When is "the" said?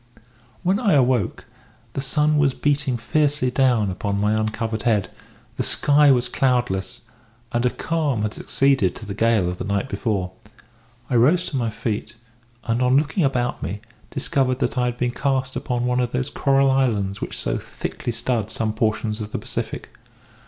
1.93-2.01, 5.57-5.61, 9.05-9.13, 9.59-9.63, 19.31-19.37